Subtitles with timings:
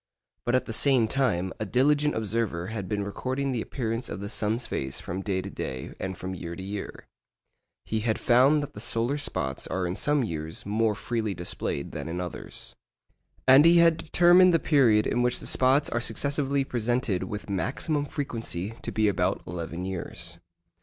[0.45, 4.31] But at the same time, a diligent observer had been recording the appearance of the
[4.31, 7.05] sun's face from day to day and from year to year.
[7.85, 12.07] He had found that the solar spots are in some years more freely displayed than
[12.09, 12.73] in others.
[13.47, 18.05] And he had determined the period in which the spots are successively presented with maximum
[18.05, 20.39] frequency to be about eleven years.